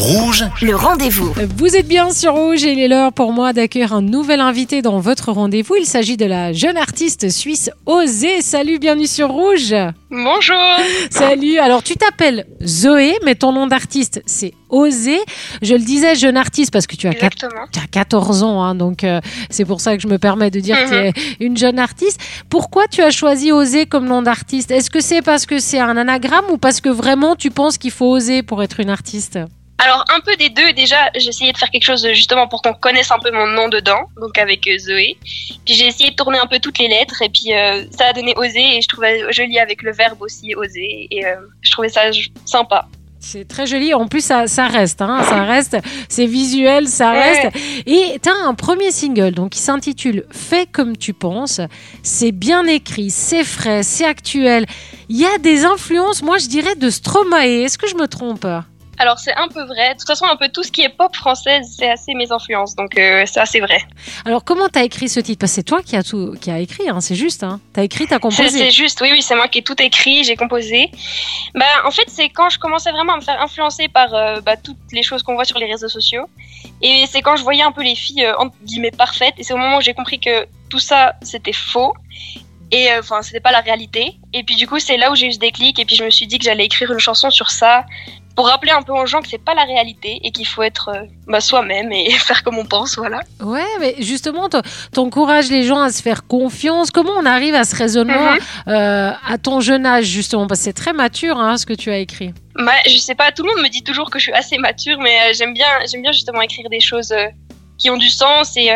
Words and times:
Rouge, 0.00 0.44
Le 0.60 0.74
rendez-vous. 0.76 1.32
Vous 1.56 1.74
êtes 1.74 1.88
bien 1.88 2.10
sur 2.10 2.34
Rouge 2.34 2.64
et 2.64 2.72
il 2.72 2.78
est 2.80 2.86
l'heure 2.86 3.14
pour 3.14 3.32
moi 3.32 3.54
d'accueillir 3.54 3.94
un 3.94 4.02
nouvel 4.02 4.40
invité 4.40 4.82
dans 4.82 4.98
votre 5.00 5.32
rendez-vous. 5.32 5.74
Il 5.76 5.86
s'agit 5.86 6.18
de 6.18 6.26
la 6.26 6.52
jeune 6.52 6.76
artiste 6.76 7.30
suisse 7.30 7.70
Osée. 7.86 8.42
Salut, 8.42 8.78
bienvenue 8.78 9.06
sur 9.06 9.30
Rouge. 9.30 9.74
Bonjour. 10.10 10.56
Salut. 11.10 11.58
Alors, 11.58 11.82
tu 11.82 11.94
t'appelles 11.94 12.44
Zoé, 12.62 13.14
mais 13.24 13.36
ton 13.36 13.52
nom 13.52 13.66
d'artiste, 13.66 14.22
c'est 14.26 14.52
Osée. 14.68 15.18
Je 15.62 15.72
le 15.72 15.80
disais, 15.82 16.14
jeune 16.14 16.36
artiste, 16.36 16.72
parce 16.74 16.86
que 16.86 16.94
tu 16.96 17.06
as, 17.08 17.12
quat- 17.14 17.32
Exactement. 17.32 17.62
tu 17.72 17.80
as 17.80 17.86
14 17.86 18.42
ans, 18.42 18.62
hein, 18.62 18.74
donc 18.74 19.02
euh, 19.02 19.20
c'est 19.48 19.64
pour 19.64 19.80
ça 19.80 19.96
que 19.96 20.02
je 20.02 20.08
me 20.08 20.18
permets 20.18 20.50
de 20.50 20.60
dire 20.60 20.76
que 20.76 20.88
tu 20.90 20.94
es 20.94 21.12
une 21.40 21.56
jeune 21.56 21.78
artiste. 21.78 22.20
Pourquoi 22.50 22.86
tu 22.86 23.00
as 23.00 23.10
choisi 23.10 23.50
Osée 23.50 23.86
comme 23.86 24.06
nom 24.06 24.20
d'artiste? 24.20 24.70
Est-ce 24.70 24.90
que 24.90 25.00
c'est 25.00 25.22
parce 25.22 25.46
que 25.46 25.58
c'est 25.58 25.80
un 25.80 25.96
anagramme 25.96 26.44
ou 26.52 26.58
parce 26.58 26.82
que 26.82 26.90
vraiment 26.90 27.34
tu 27.34 27.50
penses 27.50 27.78
qu'il 27.78 27.92
faut 27.92 28.10
oser 28.10 28.42
pour 28.42 28.62
être 28.62 28.80
une 28.80 28.90
artiste? 28.90 29.38
Alors 29.78 30.04
un 30.14 30.20
peu 30.20 30.36
des 30.36 30.48
deux. 30.48 30.72
Déjà, 30.72 31.10
j'ai 31.16 31.28
essayé 31.28 31.52
de 31.52 31.58
faire 31.58 31.70
quelque 31.70 31.84
chose 31.84 32.06
justement 32.14 32.48
pour 32.48 32.62
qu'on 32.62 32.72
connaisse 32.72 33.10
un 33.10 33.18
peu 33.18 33.30
mon 33.30 33.46
nom 33.46 33.68
dedans, 33.68 34.08
donc 34.20 34.38
avec 34.38 34.66
euh, 34.66 34.78
Zoé. 34.78 35.18
Puis 35.64 35.74
j'ai 35.74 35.86
essayé 35.86 36.10
de 36.10 36.16
tourner 36.16 36.38
un 36.38 36.46
peu 36.46 36.58
toutes 36.58 36.78
les 36.78 36.88
lettres 36.88 37.20
et 37.22 37.28
puis 37.28 37.52
euh, 37.52 37.84
ça 37.90 38.06
a 38.06 38.12
donné 38.12 38.32
oser 38.36 38.76
et 38.76 38.80
je 38.80 38.88
trouvais 38.88 39.30
joli 39.32 39.58
avec 39.58 39.82
le 39.82 39.92
verbe 39.92 40.22
aussi 40.22 40.54
oser 40.54 41.08
et 41.10 41.26
euh, 41.26 41.36
je 41.60 41.70
trouvais 41.70 41.90
ça 41.90 42.02
sympa. 42.46 42.88
C'est 43.18 43.46
très 43.46 43.66
joli. 43.66 43.92
En 43.92 44.06
plus, 44.06 44.24
ça, 44.24 44.46
ça 44.46 44.66
reste, 44.66 45.02
hein, 45.02 45.22
ça 45.24 45.42
reste. 45.42 45.76
C'est 46.08 46.26
visuel, 46.26 46.86
ça 46.86 47.10
reste. 47.10 47.56
Et 47.84 48.18
tu 48.22 48.28
as 48.28 48.46
un 48.46 48.54
premier 48.54 48.92
single, 48.92 49.32
donc 49.32 49.50
qui 49.50 49.58
s'intitule 49.58 50.24
Fais 50.30 50.66
comme 50.66 50.96
tu 50.96 51.12
penses. 51.12 51.60
C'est 52.02 52.30
bien 52.30 52.64
écrit, 52.66 53.10
c'est 53.10 53.42
frais, 53.44 53.82
c'est 53.82 54.04
actuel. 54.04 54.64
Il 55.08 55.16
y 55.16 55.26
a 55.26 55.38
des 55.38 55.64
influences, 55.64 56.22
moi 56.22 56.38
je 56.38 56.46
dirais, 56.46 56.76
de 56.76 56.88
Stromae. 56.88 57.64
Est-ce 57.64 57.78
que 57.78 57.88
je 57.88 57.96
me 57.96 58.06
trompe? 58.06 58.46
Alors 58.98 59.18
c'est 59.18 59.34
un 59.34 59.48
peu 59.48 59.64
vrai. 59.64 59.94
De 59.94 59.98
toute 59.98 60.06
façon, 60.06 60.26
un 60.26 60.36
peu 60.36 60.48
tout 60.48 60.62
ce 60.62 60.72
qui 60.72 60.82
est 60.82 60.88
pop 60.88 61.14
française, 61.14 61.66
c'est 61.78 61.90
assez 61.90 62.14
mes 62.14 62.32
influences, 62.32 62.74
donc 62.74 62.98
euh, 62.98 63.24
c'est 63.26 63.60
vrai. 63.60 63.82
Alors, 64.24 64.44
comment 64.44 64.68
tu 64.68 64.78
as 64.78 64.84
écrit 64.84 65.08
ce 65.08 65.20
titre? 65.20 65.38
Parce 65.38 65.52
que 65.52 65.56
c'est 65.56 65.62
toi 65.62 65.82
qui 65.82 65.96
as 65.96 66.02
tout, 66.02 66.34
qui 66.40 66.50
a 66.50 66.58
écrit, 66.58 66.88
hein, 66.88 67.00
c'est 67.00 67.14
juste. 67.14 67.44
Hein. 67.44 67.60
Tu 67.74 67.80
as 67.80 67.84
écrit, 67.84 68.06
tu 68.06 68.14
as 68.14 68.16
C'est 68.16 68.20
composé. 68.20 68.48
c'est 68.48 68.70
juste, 68.70 69.00
oui, 69.00 69.10
oui, 69.12 69.22
c'est 69.22 69.34
moi 69.34 69.48
qui 69.48 69.58
ai 69.58 69.62
tout 69.62 69.80
écrit, 69.80 70.24
j'ai 70.24 70.36
composé. 70.36 70.90
Bah, 71.54 71.64
en 71.84 71.90
fait, 71.90 72.04
c'est 72.08 72.28
quand 72.28 72.48
je 72.50 72.58
commençais 72.58 72.90
vraiment 72.90 73.14
à 73.14 73.16
me 73.16 73.22
faire 73.22 73.40
influencer 73.40 73.88
par 73.88 74.14
euh, 74.14 74.40
bah, 74.40 74.56
toutes 74.56 74.76
les 74.92 75.02
choses 75.02 75.22
qu'on 75.22 75.34
voit 75.34 75.44
sur 75.44 75.58
les 75.58 75.66
réseaux 75.66 75.88
sociaux. 75.88 76.28
Et 76.82 77.04
c'est 77.08 77.22
quand 77.22 77.36
je 77.36 77.42
voyais 77.42 77.62
un 77.62 77.72
peu 77.72 77.82
les 77.82 77.94
filles, 77.94 78.24
euh, 78.24 78.36
entre 78.38 78.56
guillemets, 78.64 78.90
parfaites. 78.90 79.34
Et 79.38 79.42
c'est 79.42 79.54
au 79.54 79.58
moment 79.58 79.78
où 79.78 79.80
j'ai 79.80 79.94
compris 79.94 80.18
que 80.18 80.46
tout 80.68 80.78
ça, 80.78 81.14
c'était 81.22 81.52
faux. 81.52 81.94
Et 82.72 82.90
euh, 82.90 83.00
enfin, 83.00 83.22
c'était 83.22 83.40
pas 83.40 83.52
la 83.52 83.60
réalité. 83.60 84.16
Et 84.32 84.42
puis, 84.42 84.56
du 84.56 84.66
coup, 84.66 84.78
c'est 84.78 84.96
là 84.96 85.10
où 85.10 85.14
j'ai 85.14 85.26
eu 85.26 85.32
ce 85.32 85.38
déclic. 85.38 85.78
Et 85.78 85.84
puis, 85.84 85.96
je 85.96 86.04
me 86.04 86.10
suis 86.10 86.26
dit 86.26 86.38
que 86.38 86.44
j'allais 86.44 86.64
écrire 86.64 86.92
une 86.92 86.98
chanson 86.98 87.30
sur 87.30 87.50
ça. 87.50 87.84
Pour 88.36 88.46
rappeler 88.48 88.70
un 88.72 88.82
peu 88.82 88.92
aux 88.92 89.06
gens 89.06 89.22
que 89.22 89.28
c'est 89.28 89.42
pas 89.42 89.54
la 89.54 89.64
réalité 89.64 90.20
et 90.22 90.30
qu'il 90.30 90.46
faut 90.46 90.62
être 90.62 90.90
euh, 90.94 91.06
bah, 91.26 91.40
soi-même 91.40 91.90
et 91.90 92.10
faire 92.18 92.42
comme 92.44 92.58
on 92.58 92.66
pense, 92.66 92.96
voilà. 92.96 93.20
Ouais, 93.42 93.64
mais 93.80 93.94
justement, 93.98 94.48
tu 94.50 94.58
encourages 95.00 95.48
les 95.48 95.62
gens 95.64 95.80
à 95.80 95.90
se 95.90 96.02
faire 96.02 96.26
confiance. 96.26 96.90
Comment 96.90 97.12
on 97.18 97.24
arrive 97.24 97.54
à 97.54 97.64
ce 97.64 97.74
raisonnement 97.74 98.32
Mhm. 98.32 98.38
euh, 98.68 99.10
à 99.26 99.38
ton 99.38 99.60
jeune 99.60 99.86
âge, 99.86 100.04
justement? 100.04 100.46
Parce 100.46 100.60
que 100.60 100.64
c'est 100.64 100.72
très 100.74 100.92
mature, 100.92 101.38
hein, 101.40 101.56
ce 101.56 101.64
que 101.66 101.72
tu 101.72 101.90
as 101.90 101.96
écrit. 101.98 102.34
Bah, 102.56 102.72
je 102.86 102.98
sais 102.98 103.14
pas, 103.14 103.32
tout 103.32 103.42
le 103.42 103.48
monde 103.54 103.62
me 103.64 103.68
dit 103.70 103.82
toujours 103.82 104.10
que 104.10 104.18
je 104.18 104.24
suis 104.24 104.32
assez 104.32 104.58
mature, 104.58 104.98
mais 105.00 105.16
euh, 105.18 105.32
j'aime 105.34 105.54
bien, 105.54 105.66
bien 106.00 106.12
justement 106.12 106.42
écrire 106.42 106.68
des 106.68 106.80
choses 106.80 107.12
euh, 107.12 107.26
qui 107.78 107.88
ont 107.90 107.96
du 107.96 108.10
sens 108.10 108.56
et 108.56 108.70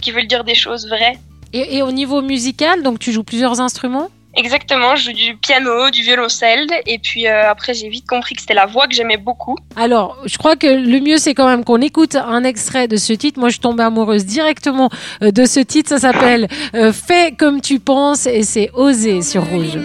qui 0.00 0.10
veulent 0.12 0.26
dire 0.26 0.42
des 0.44 0.54
choses 0.54 0.86
vraies. 0.88 1.16
Et, 1.52 1.76
et 1.76 1.82
au 1.82 1.92
niveau 1.92 2.20
musical, 2.20 2.82
donc 2.82 2.98
tu 2.98 3.12
joues 3.12 3.22
plusieurs 3.24 3.60
instruments? 3.60 4.08
Exactement, 4.36 4.96
je 4.96 5.04
joue 5.04 5.12
du 5.12 5.36
piano, 5.36 5.90
du 5.90 6.02
violoncelle, 6.02 6.66
et 6.86 6.98
puis 6.98 7.26
euh, 7.26 7.50
après 7.50 7.74
j'ai 7.74 7.88
vite 7.88 8.06
compris 8.06 8.34
que 8.34 8.40
c'était 8.40 8.54
la 8.54 8.66
voix 8.66 8.86
que 8.86 8.94
j'aimais 8.94 9.16
beaucoup. 9.16 9.56
Alors, 9.76 10.16
je 10.24 10.36
crois 10.38 10.56
que 10.56 10.66
le 10.66 11.00
mieux, 11.00 11.18
c'est 11.18 11.34
quand 11.34 11.46
même 11.46 11.64
qu'on 11.64 11.80
écoute 11.80 12.16
un 12.16 12.44
extrait 12.44 12.88
de 12.88 12.96
ce 12.96 13.12
titre. 13.12 13.38
Moi, 13.38 13.48
je 13.48 13.54
suis 13.54 13.60
tombée 13.60 13.82
amoureuse 13.82 14.24
directement 14.24 14.90
euh, 15.22 15.30
de 15.30 15.44
ce 15.44 15.60
titre. 15.60 15.88
Ça 15.90 15.98
s'appelle 15.98 16.48
euh, 16.74 16.92
Fais 16.92 17.32
comme 17.32 17.60
tu 17.60 17.78
penses 17.80 18.26
et 18.26 18.42
c'est 18.42 18.70
Oser 18.74 19.22
sur 19.22 19.44
Rouge. 19.44 19.78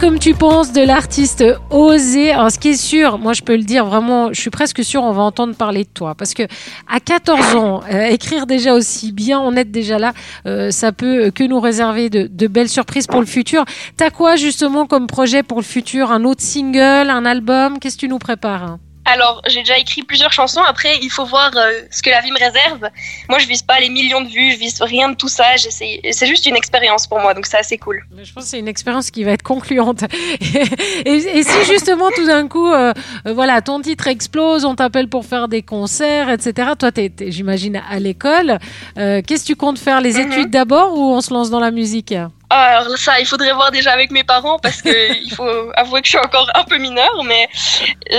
Comme 0.00 0.18
tu 0.18 0.34
penses 0.34 0.72
de 0.72 0.82
l'artiste 0.82 1.44
Oser. 1.70 2.32
Alors, 2.32 2.50
ce 2.50 2.58
qui 2.58 2.70
est 2.70 2.76
sûr, 2.76 3.18
moi, 3.18 3.32
je 3.32 3.42
peux 3.42 3.56
le 3.56 3.62
dire 3.62 3.84
vraiment, 3.86 4.32
je 4.32 4.40
suis 4.40 4.50
presque 4.50 4.84
sûre, 4.84 5.02
on 5.02 5.12
va 5.12 5.22
entendre 5.22 5.54
parler 5.54 5.84
de 5.84 5.88
toi. 5.88 6.14
Parce 6.14 6.34
que 6.34 6.42
à 6.88 7.00
14 7.00 7.56
ans, 7.56 7.80
euh, 7.92 8.04
écrire 8.06 8.46
déjà 8.46 8.74
aussi 8.74 9.12
bien, 9.12 9.38
en 9.38 9.56
être 9.56 9.70
déjà 9.70 9.98
là, 9.98 10.12
euh, 10.46 10.70
ça 10.70 10.92
peut 10.92 11.30
que 11.30 11.44
nous 11.44 11.60
réserver 11.60 12.10
de, 12.10 12.26
de 12.26 12.46
belles 12.46 12.68
surprises 12.68 13.06
pour 13.06 13.20
le 13.20 13.26
futur. 13.26 13.64
T'as 13.96 14.10
quoi, 14.10 14.36
justement, 14.36 14.86
comme 14.86 15.06
projet 15.06 15.42
pour 15.42 15.58
le 15.58 15.64
futur? 15.64 16.12
Un 16.12 16.24
autre 16.24 16.42
single, 16.42 17.10
un 17.10 17.24
album? 17.24 17.78
Qu'est-ce 17.78 17.96
que 17.96 18.00
tu 18.00 18.08
nous 18.08 18.18
prépares 18.18 18.78
Alors 19.06 19.42
j'ai 19.46 19.60
déjà 19.60 19.78
écrit 19.78 20.02
plusieurs 20.02 20.32
chansons, 20.32 20.62
après 20.66 20.98
il 21.02 21.10
faut 21.10 21.26
voir 21.26 21.50
euh, 21.56 21.82
ce 21.90 22.02
que 22.02 22.08
la 22.10 22.20
vie 22.22 22.30
me 22.32 22.38
réserve. 22.38 22.88
Moi 23.28 23.38
je 23.38 23.46
vise 23.46 23.62
pas 23.62 23.78
les 23.80 23.88
millions 23.90 24.22
de 24.22 24.28
vues, 24.28 24.52
je 24.52 24.56
vise 24.58 24.80
rien 24.80 25.10
de 25.10 25.14
tout 25.14 25.28
ça, 25.28 25.56
j'essaie, 25.56 26.00
c'est 26.10 26.26
juste 26.26 26.46
une 26.46 26.56
expérience 26.56 27.06
pour 27.06 27.20
moi, 27.20 27.34
donc 27.34 27.44
c'est 27.46 27.58
assez 27.58 27.76
cool. 27.76 28.02
Mais 28.16 28.24
Je 28.24 28.32
pense 28.32 28.44
que 28.44 28.50
c'est 28.50 28.58
une 28.58 28.68
expérience 28.68 29.10
qui 29.10 29.22
va 29.24 29.32
être 29.32 29.42
concluante. 29.42 30.04
Et, 31.06 31.10
et 31.38 31.42
si 31.42 31.64
justement 31.70 32.08
tout 32.14 32.26
d'un 32.26 32.48
coup, 32.48 32.70
euh, 32.72 32.92
euh, 33.26 33.32
voilà, 33.34 33.60
ton 33.60 33.80
titre 33.80 34.06
explose, 34.08 34.64
on 34.64 34.74
t'appelle 34.74 35.08
pour 35.08 35.24
faire 35.26 35.48
des 35.48 35.62
concerts, 35.62 36.30
etc. 36.30 36.70
Toi, 36.78 36.92
t'es, 36.92 37.10
t'es, 37.10 37.30
j'imagine, 37.30 37.82
à 37.90 37.98
l'école. 37.98 38.58
Euh, 38.98 39.20
qu'est-ce 39.26 39.42
que 39.42 39.48
tu 39.48 39.56
comptes 39.56 39.78
faire? 39.78 40.00
Les 40.00 40.14
Mhm. 40.14 40.32
études 40.32 40.50
d'abord 40.50 40.96
ou 40.96 41.12
on 41.12 41.20
se 41.20 41.32
lance 41.32 41.50
dans 41.50 41.60
la 41.60 41.70
musique? 41.70 42.14
Ah, 42.56 42.78
alors 42.78 42.96
ça, 42.98 43.18
il 43.18 43.26
faudrait 43.26 43.52
voir 43.52 43.72
déjà 43.72 43.90
avec 43.92 44.12
mes 44.12 44.22
parents 44.22 44.58
parce 44.60 44.80
que 44.80 44.94
il 45.24 45.30
faut 45.34 45.70
avouer 45.76 46.00
que 46.02 46.06
je 46.06 46.10
suis 46.10 46.18
encore 46.18 46.48
un 46.54 46.62
peu 46.62 46.78
mineure, 46.78 47.24
mais 47.24 47.48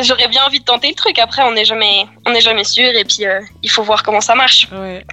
j'aurais 0.02 0.28
bien 0.28 0.44
envie 0.46 0.60
de 0.60 0.66
tenter 0.66 0.90
le 0.90 0.94
truc. 0.96 1.18
Après, 1.20 1.42
on 1.44 1.52
n'est 1.52 1.64
jamais, 1.64 2.06
on 2.26 2.32
n'est 2.32 2.42
jamais 2.42 2.66
sûr 2.66 2.90
et 2.90 3.06
puis 3.06 3.26
euh, 3.26 3.40
il 3.64 3.70
faut 3.72 3.84
voir 3.84 4.04
comment 4.04 4.20
ça 4.20 4.36
marche. 4.36 4.68
Ouais. 4.74 5.06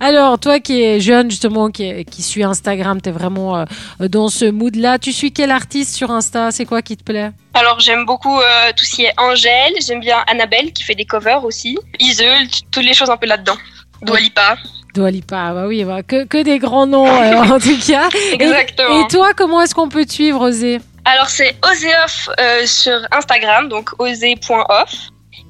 Alors, 0.00 0.38
toi 0.38 0.60
qui 0.60 0.82
es 0.82 0.98
jeune, 1.00 1.30
justement, 1.30 1.70
qui, 1.70 1.84
est- 1.84 2.04
qui 2.04 2.22
suit 2.22 2.42
Instagram, 2.42 3.00
t'es 3.02 3.10
vraiment 3.10 3.58
euh, 3.58 3.64
dans 4.00 4.28
ce 4.28 4.46
mood-là. 4.46 4.98
Tu 4.98 5.12
suis 5.12 5.30
quel 5.32 5.50
artiste 5.50 5.94
sur 5.94 6.10
Insta? 6.10 6.50
C'est 6.50 6.64
quoi 6.64 6.80
qui 6.80 6.96
te 6.96 7.04
plaît? 7.04 7.32
Alors 7.52 7.80
j'aime 7.80 8.06
beaucoup 8.06 8.38
euh, 8.40 8.70
tout 8.76 8.84
ce 8.84 8.94
qui 8.96 9.04
est 9.04 9.12
Angèle, 9.18 9.74
j'aime 9.86 10.00
bien 10.00 10.24
Annabelle 10.28 10.72
qui 10.72 10.84
fait 10.84 10.94
des 10.94 11.04
covers 11.04 11.44
aussi, 11.44 11.76
Iseul, 11.98 12.46
t- 12.48 12.60
toutes 12.70 12.84
les 12.84 12.94
choses 12.94 13.10
un 13.10 13.16
peu 13.16 13.26
là-dedans. 13.26 13.56
Dua 14.02 14.20
Lipa. 14.20 14.56
Dua 14.94 15.10
Lipa, 15.10 15.52
bah 15.54 15.66
oui, 15.66 15.84
bah, 15.84 16.02
que, 16.02 16.24
que 16.24 16.42
des 16.42 16.58
grands 16.58 16.86
noms 16.86 17.06
euh, 17.06 17.36
en 17.36 17.58
tout 17.60 17.78
cas. 17.86 18.08
Exactement. 18.32 19.04
Et, 19.04 19.08
toi, 19.08 19.32
comment 19.36 19.60
est-ce 19.60 19.74
qu'on 19.74 19.88
peut 19.88 20.04
te 20.04 20.12
suivre, 20.12 20.40
Osé 20.40 20.80
Alors 21.04 21.28
c'est 21.28 21.54
Oseoff 21.64 22.28
euh, 22.40 22.66
sur 22.66 22.98
Instagram, 23.12 23.68
donc 23.68 23.90
osé.off. 23.98 24.92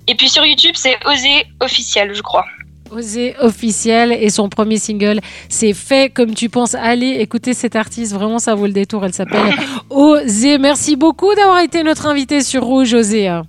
Et 0.07 0.15
puis 0.15 0.29
sur 0.29 0.45
YouTube, 0.45 0.75
c'est 0.77 0.97
Osé 1.07 1.47
officiel, 1.61 2.15
je 2.15 2.23
crois. 2.23 2.45
Osé 2.91 3.37
officiel 3.39 4.13
et 4.13 4.31
son 4.31 4.49
premier 4.49 4.79
single, 4.79 5.21
c'est 5.49 5.73
fait 5.73 6.13
comme 6.13 6.35
tu 6.35 6.49
penses. 6.49 6.75
Allez, 6.75 7.19
écoutez 7.21 7.55
cet 7.55 7.77
artiste, 7.77 8.13
vraiment 8.13 8.41
ça 8.41 8.55
vaut 8.55 8.67
le 8.67 8.73
détour. 8.73 9.05
Elle 9.05 9.15
s'appelle 9.15 9.55
Osé. 9.91 10.59
Merci 10.59 10.97
beaucoup 10.97 11.35
d'avoir 11.35 11.61
été 11.61 11.83
notre 11.83 12.07
invité 12.07 12.43
sur 12.43 12.65
Rouge, 12.65 12.93
Osé. 12.93 13.41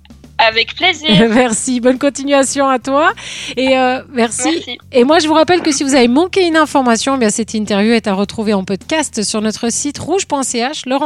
Avec 0.48 0.74
plaisir. 0.74 1.28
merci, 1.30 1.80
bonne 1.80 1.98
continuation 1.98 2.68
à 2.68 2.80
toi 2.80 3.12
et 3.56 3.78
euh, 3.78 4.02
merci. 4.12 4.48
Merci. 4.54 4.78
Et 4.90 5.04
moi, 5.04 5.20
je 5.20 5.28
vous 5.28 5.34
rappelle 5.34 5.62
que 5.62 5.70
si 5.70 5.84
vous 5.84 5.94
avez 5.94 6.08
manqué 6.08 6.46
une 6.46 6.56
information, 6.56 7.14
eh 7.14 7.18
bien 7.18 7.30
cette 7.30 7.54
interview 7.54 7.92
est 7.92 8.08
à 8.08 8.14
retrouver 8.14 8.52
en 8.52 8.64
podcast 8.64 9.22
sur 9.22 9.40
notre 9.40 9.70
site 9.70 9.98
rouge.ch. 9.98 10.86
Le 10.86 10.96